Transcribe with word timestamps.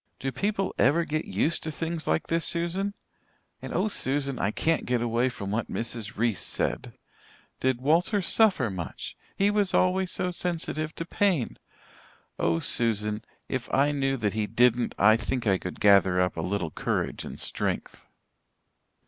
Do 0.17 0.31
people 0.31 0.73
ever 0.79 1.05
get 1.05 1.25
used 1.25 1.61
to 1.61 1.69
things 1.71 2.07
like 2.07 2.25
this, 2.25 2.43
Susan? 2.43 2.95
And 3.61 3.71
oh, 3.71 3.87
Susan, 3.87 4.39
I 4.39 4.49
can't 4.49 4.87
get 4.87 4.99
away 4.99 5.29
from 5.29 5.51
what 5.51 5.69
Mrs. 5.69 6.17
Reese 6.17 6.41
said. 6.41 6.97
Did 7.59 7.81
Walter 7.81 8.19
suffer 8.19 8.71
much 8.71 9.15
he 9.35 9.51
was 9.51 9.75
always 9.75 10.09
so 10.11 10.31
sensitive 10.31 10.95
to 10.95 11.05
pain. 11.05 11.59
Oh, 12.39 12.57
Susan, 12.57 13.23
if 13.47 13.71
I 13.71 13.91
knew 13.91 14.17
that 14.17 14.33
he 14.33 14.47
didn't 14.47 14.95
I 14.97 15.17
think 15.17 15.45
I 15.45 15.59
could 15.59 15.79
gather 15.79 16.19
up 16.19 16.35
a 16.35 16.41
little 16.41 16.71
courage 16.71 17.23
and 17.23 17.39
strength." 17.39 18.07